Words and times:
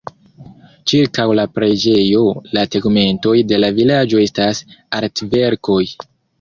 Ĉirkaŭ 0.93 1.25
la 1.39 1.45
preĝejo, 1.57 2.23
la 2.59 2.65
tegmentoj 2.77 3.35
de 3.53 3.61
la 3.63 3.71
vilaĝo 3.79 4.25
estas 4.27 4.65
artverkoj. 5.03 5.81